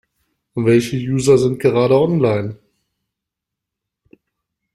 [0.55, 2.57] Welche User sind gerade online?